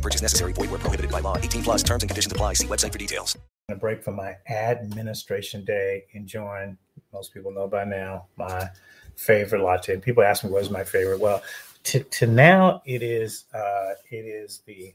[0.00, 0.52] Purchase necessary.
[0.52, 1.36] Void where prohibited by law.
[1.36, 2.54] 18 plus terms and conditions apply.
[2.54, 3.36] See website for details.
[3.68, 6.76] A break from my administration day, enjoying,
[7.12, 8.68] most people know by now, my
[9.16, 9.98] favorite latte.
[9.98, 11.20] People ask me what is my favorite.
[11.20, 11.42] Well,
[11.84, 14.94] to, to now it is uh, it is the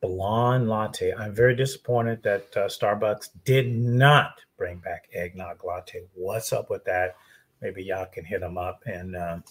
[0.00, 1.12] blonde latte.
[1.14, 6.02] I'm very disappointed that uh, Starbucks did not bring back eggnog latte.
[6.14, 7.16] What's up with that?
[7.60, 9.44] Maybe y'all can hit them up and um,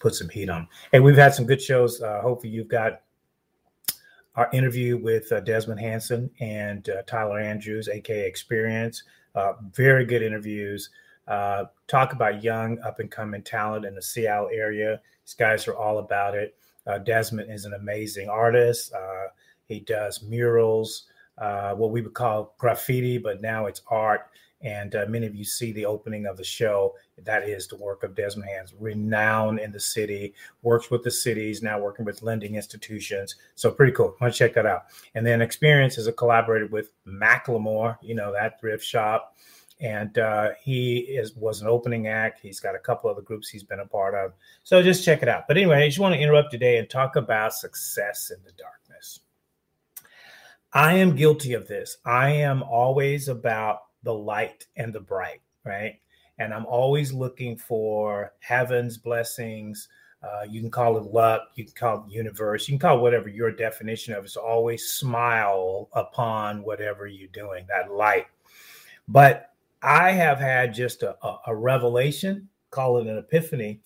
[0.00, 0.68] put some heat on.
[0.92, 2.00] Hey, we've had some good shows.
[2.00, 3.00] Uh, hopefully, you've got
[4.38, 9.02] our interview with uh, Desmond Hanson and uh, Tyler Andrews, aka Experience.
[9.34, 10.90] Uh, very good interviews.
[11.26, 15.00] Uh, talk about young, up and coming talent in the Seattle area.
[15.24, 16.54] These guys are all about it.
[16.86, 18.92] Uh, Desmond is an amazing artist.
[18.92, 19.26] Uh,
[19.66, 24.30] he does murals, what we would call graffiti, but now it's art.
[24.60, 26.94] And uh, many of you see the opening of the show.
[27.24, 31.62] That is the work of Desmond Hanson, renowned in the city, works with the cities,
[31.62, 33.36] now working with lending institutions.
[33.54, 34.16] So pretty cool.
[34.20, 34.86] Want to check that out.
[35.14, 39.36] And then Experience is a collaborated with Macklemore, you know, that thrift shop.
[39.80, 42.40] And uh, he is was an opening act.
[42.40, 44.32] He's got a couple of the groups he's been a part of.
[44.64, 45.44] So just check it out.
[45.46, 49.20] But anyway, I just want to interrupt today and talk about success in the darkness.
[50.72, 51.98] I am guilty of this.
[52.04, 55.98] I am always about the light and the bright, right?
[56.38, 59.88] And I'm always looking for heaven's blessings.
[60.22, 63.28] Uh, you can call it luck, you can call it universe, you can call whatever
[63.28, 64.36] your definition of is.
[64.36, 68.26] Always smile upon whatever you're doing, that light.
[69.06, 73.80] But I have had just a, a, a revelation, call it an epiphany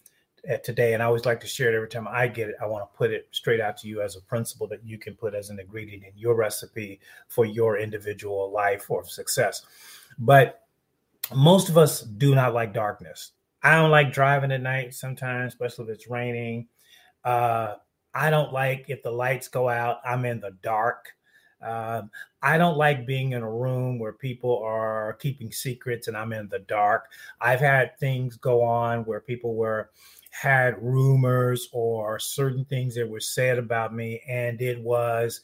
[0.50, 0.94] uh, today.
[0.94, 2.56] And I always like to share it every time I get it.
[2.60, 5.14] I want to put it straight out to you as a principle that you can
[5.14, 9.62] put as an ingredient in your recipe for your individual life or success.
[10.18, 10.62] But
[11.34, 13.32] most of us do not like darkness.
[13.62, 16.66] I don't like driving at night sometimes, especially if it's raining.
[17.24, 17.76] Uh,
[18.14, 21.12] I don't like if the lights go out, I'm in the dark.
[21.62, 22.10] Um,
[22.42, 26.48] I don't like being in a room where people are keeping secrets and I'm in
[26.48, 27.06] the dark.
[27.40, 29.90] I've had things go on where people were
[30.30, 35.42] had rumors or certain things that were said about me, and it was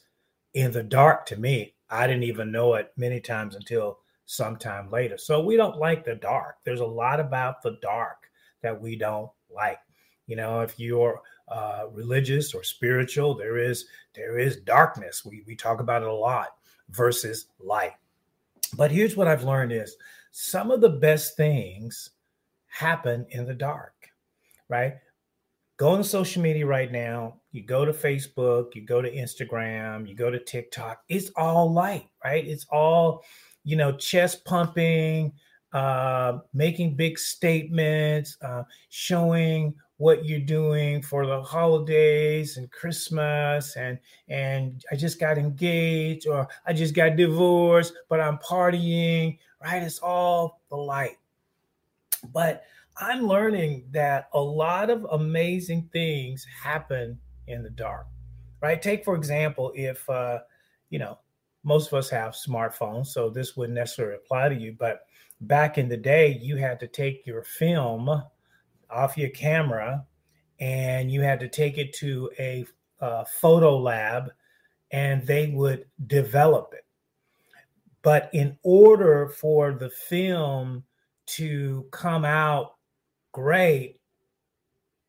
[0.55, 1.75] in the dark to me.
[1.89, 5.17] I didn't even know it many times until sometime later.
[5.17, 6.57] So we don't like the dark.
[6.63, 8.29] There's a lot about the dark
[8.61, 9.79] that we don't like.
[10.27, 15.25] You know, if you're uh, religious or spiritual, there is there is darkness.
[15.25, 16.55] We we talk about it a lot
[16.89, 17.93] versus light.
[18.75, 19.95] But here's what I've learned is
[20.31, 22.11] some of the best things
[22.67, 23.93] happen in the dark,
[24.67, 24.95] right?
[25.77, 27.35] Go on social media right now.
[27.51, 31.01] You go to Facebook, you go to Instagram, you go to TikTok.
[31.07, 32.45] It's all light, right?
[32.45, 33.23] It's all
[33.63, 35.31] you know, chest pumping,
[35.73, 43.99] uh, making big statements, uh, showing what you're doing for the holidays and Christmas, and
[44.29, 49.37] and I just got engaged or I just got divorced, but I'm partying.
[49.61, 49.83] Right?
[49.83, 51.17] It's all the light.
[52.33, 52.63] But
[52.97, 58.07] I'm learning that a lot of amazing things happen in the dark.
[58.61, 58.81] Right?
[58.81, 60.39] Take for example, if uh,
[60.89, 61.19] you know
[61.63, 64.77] most of us have smartphones, so this wouldn't necessarily apply to you.
[64.79, 65.01] But
[65.41, 68.23] back in the day, you had to take your film
[68.89, 70.05] off your camera
[70.59, 72.65] and you had to take it to a
[72.99, 74.31] uh, photo lab
[74.91, 76.85] and they would develop it.
[78.01, 80.83] But in order for the film
[81.27, 82.75] to come out
[83.31, 83.99] great,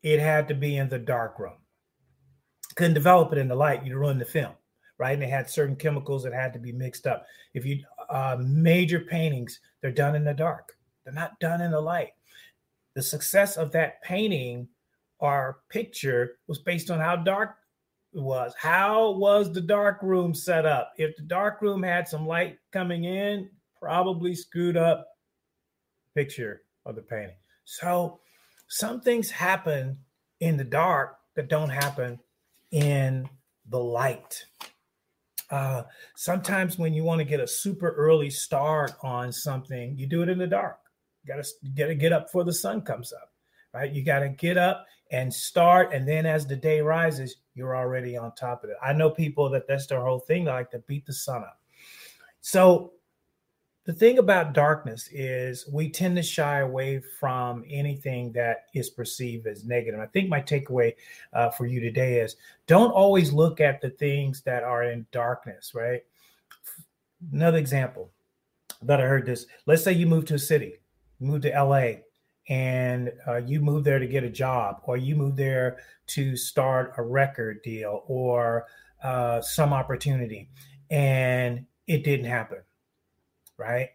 [0.02, 1.58] it had to be in the dark room.
[2.74, 4.54] Couldn't develop it in the light, you'd ruin the film
[5.00, 5.14] right?
[5.14, 7.24] And they had certain chemicals that had to be mixed up.
[7.54, 10.76] If you uh, major paintings, they're done in the dark.
[11.02, 12.10] They're not done in the light.
[12.94, 14.68] The success of that painting
[15.18, 17.56] or picture was based on how dark
[18.12, 18.52] it was.
[18.58, 20.92] How was the dark room set up?
[20.96, 23.50] If the dark room had some light coming in,
[23.80, 25.06] probably screwed up
[26.14, 27.36] picture of the painting.
[27.64, 28.20] So
[28.68, 29.98] some things happen
[30.40, 32.18] in the dark that don't happen
[32.72, 33.28] in
[33.68, 34.44] the light.
[35.50, 35.82] Uh,
[36.16, 40.28] sometimes when you want to get a super early start on something, you do it
[40.28, 40.78] in the dark.
[41.22, 43.32] You gotta gotta get up before the sun comes up,
[43.74, 43.90] right?
[43.90, 48.34] You gotta get up and start, and then as the day rises, you're already on
[48.34, 48.76] top of it.
[48.82, 50.44] I know people that that's their whole thing.
[50.44, 51.60] They like to beat the sun up.
[52.40, 52.92] So
[53.84, 59.46] the thing about darkness is we tend to shy away from anything that is perceived
[59.46, 59.98] as negative.
[59.98, 60.94] I think my takeaway
[61.32, 62.36] uh, for you today is
[62.66, 66.02] don't always look at the things that are in darkness, right?
[67.32, 68.10] Another example
[68.82, 70.74] that I heard this let's say you move to a city,
[71.20, 72.00] you move to LA,
[72.48, 75.78] and uh, you move there to get a job, or you move there
[76.08, 78.66] to start a record deal or
[79.04, 80.48] uh, some opportunity,
[80.90, 82.58] and it didn't happen
[83.60, 83.90] right?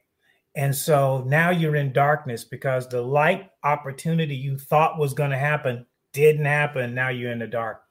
[0.55, 5.37] And so now you're in darkness because the light opportunity you thought was going to
[5.37, 6.93] happen didn't happen.
[6.93, 7.81] Now you're in the dark.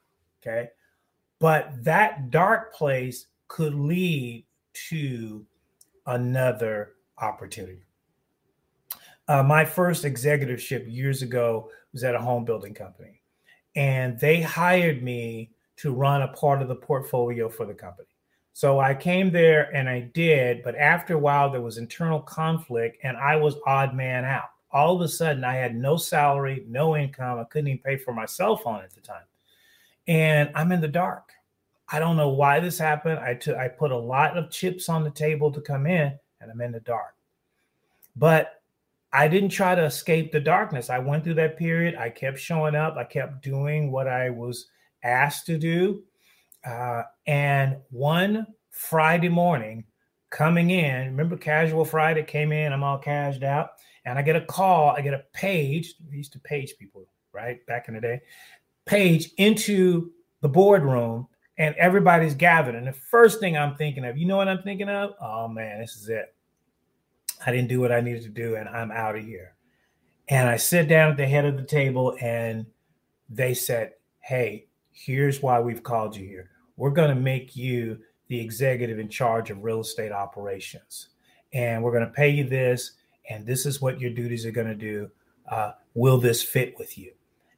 [0.40, 0.68] Okay.
[1.40, 4.46] But that dark place could lead
[4.88, 5.44] to
[6.06, 7.82] another opportunity.
[9.26, 13.22] Uh, my first executiveship years ago was at a home building company,
[13.74, 18.08] and they hired me to run a part of the portfolio for the company.
[18.52, 22.98] So I came there and I did, but after a while there was internal conflict
[23.02, 24.50] and I was odd man out.
[24.70, 27.40] All of a sudden I had no salary, no income.
[27.40, 29.24] I couldn't even pay for my cell phone at the time.
[30.06, 31.30] And I'm in the dark.
[31.88, 33.18] I don't know why this happened.
[33.18, 36.50] I took I put a lot of chips on the table to come in and
[36.50, 37.16] I'm in the dark.
[38.14, 38.62] But
[39.14, 40.90] I didn't try to escape the darkness.
[40.90, 41.94] I went through that period.
[41.94, 42.96] I kept showing up.
[42.96, 44.66] I kept doing what I was
[45.04, 46.02] asked to do.
[46.66, 49.84] Uh, and one Friday morning,
[50.30, 53.70] coming in, remember Casual Friday came in, I'm all cashed out,
[54.04, 55.94] and I get a call, I get a page.
[56.10, 57.64] We used to page people, right?
[57.66, 58.20] Back in the day,
[58.84, 62.74] page into the boardroom, and everybody's gathered.
[62.74, 65.12] And the first thing I'm thinking of, you know what I'm thinking of?
[65.20, 66.33] Oh man, this is it.
[67.44, 69.54] I didn't do what I needed to do, and I'm out of here.
[70.28, 72.66] And I sit down at the head of the table, and
[73.28, 77.98] they said, Hey, here's why we've called you here we're going to make you
[78.28, 81.08] the executive in charge of real estate operations.
[81.52, 82.92] And we're going to pay you this.
[83.30, 85.10] And this is what your duties are going to do.
[85.48, 87.12] Uh, will this fit with you?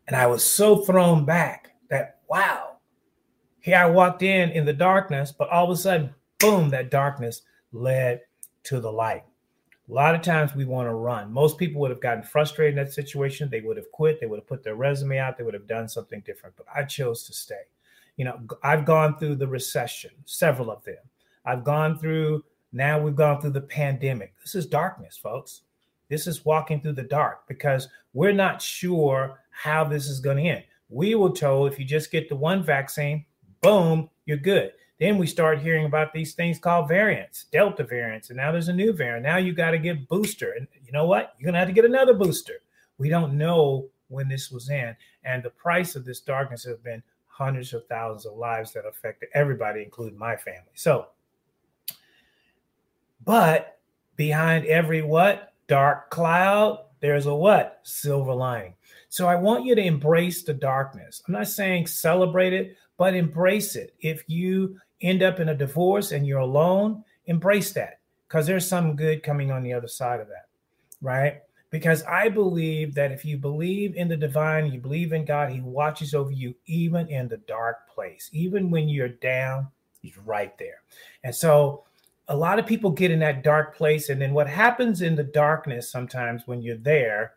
[0.07, 2.77] And I was so thrown back that, wow,
[3.61, 7.43] here I walked in in the darkness, but all of a sudden, boom, that darkness
[7.73, 8.21] led
[8.65, 9.25] to the light.
[9.89, 11.33] A lot of times we want to run.
[11.33, 13.49] Most people would have gotten frustrated in that situation.
[13.49, 14.21] They would have quit.
[14.21, 15.39] They would have put their resume out.
[15.39, 16.57] They would have done something different.
[16.57, 17.63] But I chose to stay.
[18.17, 20.97] You know, I've gone through the recession, several of them.
[21.45, 24.35] I've gone through, now we've gone through the pandemic.
[24.43, 25.61] This is darkness, folks.
[26.09, 30.43] This is walking through the dark because we're not sure how this is going to
[30.43, 30.65] end.
[30.89, 33.25] We were told if you just get the one vaccine,
[33.61, 34.73] boom, you're good.
[34.99, 38.73] Then we start hearing about these things called variants, Delta variants, and now there's a
[38.73, 39.25] new variant.
[39.25, 41.35] Now you got to get booster, and you know what?
[41.39, 42.63] You're gonna have to get another booster.
[42.99, 47.03] We don't know when this was in, and the price of this darkness has been
[47.27, 50.73] hundreds of thousands of lives that affected everybody, including my family.
[50.75, 51.09] So,
[53.25, 53.79] but
[54.17, 58.75] behind every what dark cloud, there's a what silver lining.
[59.11, 61.23] So I want you to embrace the darkness.
[61.27, 63.95] I'm not saying celebrate it, but embrace it.
[64.01, 68.97] If you end up in a divorce and you're alone, embrace that because there's some
[68.97, 70.49] good coming on the other side of that,
[71.01, 71.43] right?
[71.71, 75.61] because I believe that if you believe in the divine, you believe in God, He
[75.61, 78.31] watches over you even in the dark place.
[78.33, 79.69] Even when you're down,
[80.01, 80.83] He's right there.
[81.25, 81.85] And so
[82.29, 84.09] a lot of people get in that dark place.
[84.09, 87.35] And then what happens in the darkness sometimes when you're there,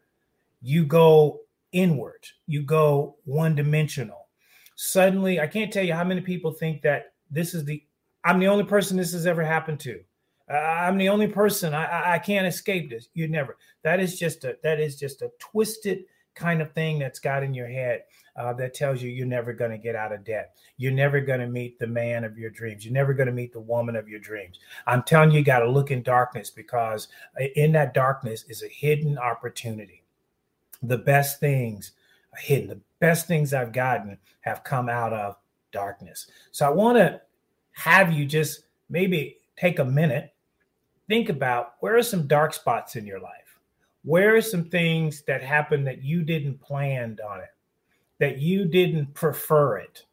[0.61, 1.41] you go
[1.71, 4.27] inward, you go one dimensional.
[4.75, 7.83] Suddenly, I can't tell you how many people think that this is the,
[8.23, 10.01] I'm the only person this has ever happened to.
[10.49, 11.73] I'm the only person.
[11.73, 13.09] I, I can't escape this.
[13.13, 13.57] You never.
[13.83, 17.53] That is just a that is just a twisted kind of thing that's got in
[17.53, 18.03] your head
[18.35, 20.55] uh, that tells you you're never going to get out of debt.
[20.77, 22.85] You're never going to meet the man of your dreams.
[22.85, 24.59] You're never going to meet the woman of your dreams.
[24.87, 27.09] I'm telling you, you got to look in darkness because
[27.39, 30.03] uh, in that darkness is a hidden opportunity.
[30.81, 31.91] The best things
[32.37, 32.69] hidden.
[32.69, 35.35] The best things I've gotten have come out of
[35.71, 36.27] darkness.
[36.51, 37.21] So I want to
[37.73, 40.33] have you just maybe take a minute
[41.09, 43.59] think about where are some dark spots in your life?
[44.03, 47.49] Where are some things that happened that you didn't plan on it,
[48.19, 50.05] that you didn't prefer it?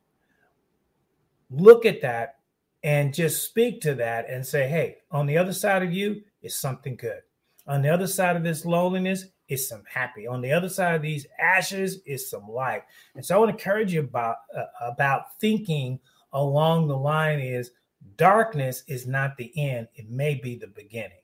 [1.51, 2.39] Look at that
[2.83, 6.57] and just speak to that and say, hey, on the other side of you is
[6.57, 7.21] something good.
[7.67, 10.27] On the other side of this loneliness is some happy.
[10.27, 12.83] On the other side of these ashes is some light.
[13.15, 16.01] And so I want to encourage you about uh, about thinking
[16.33, 17.71] along the line is
[18.17, 21.23] darkness is not the end, it may be the beginning,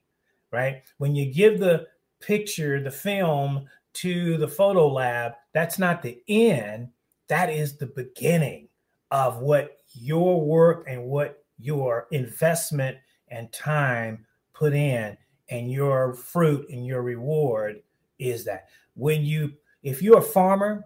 [0.51, 0.83] right?
[0.99, 1.87] When you give the
[2.21, 6.89] picture, the film to the photo lab, that's not the end,
[7.29, 8.69] that is the beginning
[9.11, 12.97] of what your work and what your investment
[13.29, 14.25] and time
[14.55, 15.17] put in
[15.51, 17.83] and your fruit and your reward
[18.23, 18.69] is that?
[18.95, 19.53] When you
[19.83, 20.85] if you're a farmer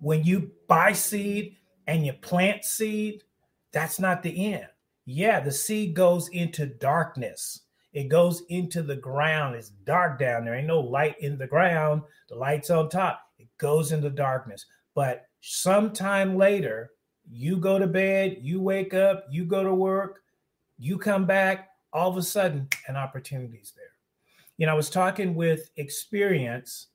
[0.00, 1.56] when you buy seed
[1.86, 3.22] and you plant seed
[3.72, 4.66] that's not the end.
[5.04, 7.60] Yeah the seed goes into darkness.
[7.92, 9.54] It goes into the ground.
[9.54, 10.54] It's dark down there.
[10.54, 12.02] Ain't no light in the ground.
[12.30, 13.20] The light's on top.
[13.38, 14.64] It goes into darkness.
[14.94, 16.90] But sometime later
[17.30, 20.20] you go to bed you wake up you go to work
[20.78, 23.91] you come back all of a sudden an opportunity's there.
[24.62, 26.86] You know, I was talking with Experience,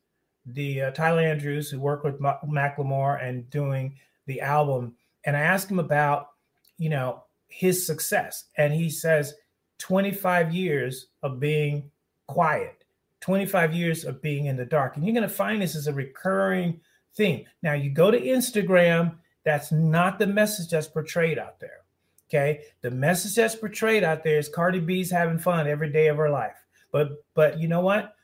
[0.46, 4.96] the uh, Tyler Andrews who worked with Ma- Macklemore and doing the album,
[5.26, 6.30] and I asked him about,
[6.78, 9.34] you know, his success, and he says
[9.80, 11.92] 25 years of being
[12.28, 12.86] quiet,
[13.20, 15.94] 25 years of being in the dark, and you're going to find this as a
[15.94, 16.80] recurring
[17.16, 17.44] theme.
[17.64, 21.82] Now, you go to Instagram, that's not the message that's portrayed out there.
[22.30, 22.62] Okay.
[22.82, 26.30] The message that's portrayed out there is Cardi B's having fun every day of her
[26.30, 26.56] life.
[26.92, 28.16] But but you know what?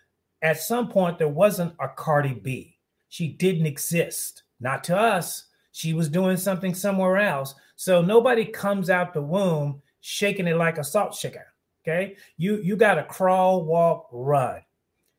[0.41, 2.77] At some point there wasn't a Cardi B.
[3.09, 4.43] She didn't exist.
[4.59, 5.45] Not to us.
[5.71, 7.55] She was doing something somewhere else.
[7.75, 11.47] So nobody comes out the womb shaking it like a salt shaker.
[11.83, 12.15] Okay.
[12.37, 14.61] You you gotta crawl, walk, run.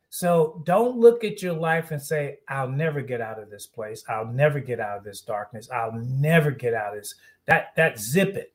[0.09, 4.03] So don't look at your life and say, I'll never get out of this place.
[4.07, 5.69] I'll never get out of this darkness.
[5.69, 7.15] I'll never get out of this.
[7.45, 8.53] That that zip it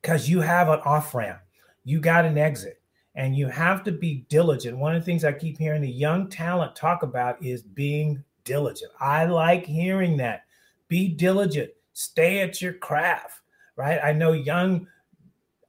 [0.00, 1.40] because you have an off ramp,
[1.84, 2.79] you got an exit,
[3.20, 4.78] and you have to be diligent.
[4.78, 8.92] One of the things I keep hearing the young talent talk about is being diligent.
[8.98, 10.44] I like hearing that.
[10.88, 13.42] Be diligent, stay at your craft,
[13.76, 14.00] right?
[14.02, 14.86] I know young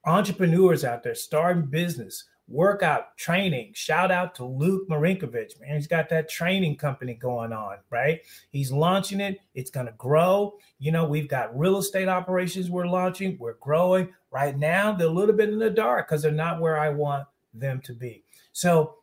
[0.06, 3.74] entrepreneurs out there starting business workout training.
[3.76, 5.76] Shout out to Luke Marinkovich, man.
[5.76, 8.22] He's got that training company going on, right?
[8.52, 9.40] He's launching it.
[9.56, 10.54] It's going to grow.
[10.80, 13.38] You know, we've got real estate operations we're launching.
[13.38, 14.14] We're growing.
[14.32, 17.28] Right now, they're a little bit in the dark because they're not where I want
[17.54, 18.24] them to be.
[18.52, 18.96] So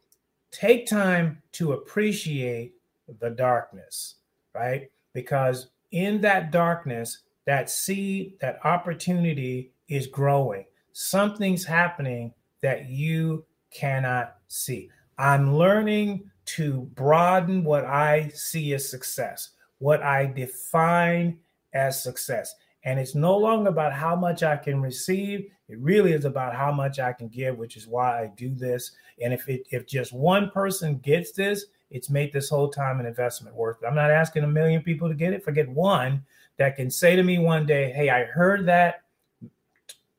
[0.51, 2.75] take time to appreciate
[3.21, 4.17] the darkness,
[4.55, 4.91] right?
[5.13, 10.65] Because in that darkness, that seed, that opportunity is growing.
[10.93, 14.91] Something's happening that you cannot see.
[15.19, 21.39] I'm learning to broaden what I see as success, what I define
[21.73, 22.55] as success.
[22.89, 25.51] And it's no longer about how much I can receive.
[25.69, 28.93] It really is about how much I can give, which is why I do this.
[29.23, 33.05] And if it if just one person gets this, it's made this whole time an
[33.05, 33.87] investment worth it.
[33.87, 35.45] I'm not asking a million people to get it.
[35.45, 36.25] Forget one
[36.57, 39.03] that can say to me one day, Hey, I heard that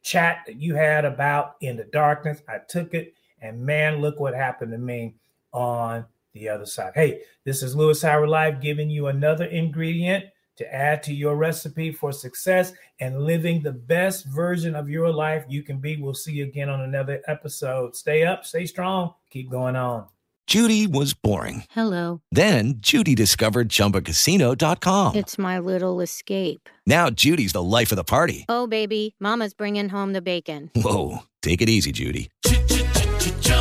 [0.04, 2.44] chat that you had about in the darkness.
[2.48, 5.16] I took it, and man, look what happened to me
[5.54, 6.92] on the other side.
[6.94, 10.26] Hey, this is Louis Howard Live giving you another ingredient
[10.60, 15.46] to add to your recipe for success and living the best version of your life
[15.48, 15.96] you can be.
[15.96, 17.96] We'll see you again on another episode.
[17.96, 20.06] Stay up, stay strong, keep going on.
[20.48, 21.64] Judy was boring.
[21.70, 22.22] Hello.
[22.32, 25.16] Then Judy discovered ChumbaCasino.com.
[25.16, 26.68] It's my little escape.
[26.86, 28.46] Now Judy's the life of the party.
[28.50, 30.72] Oh, baby, Mama's bringing home the bacon.
[30.76, 32.30] Whoa, take it easy, Judy.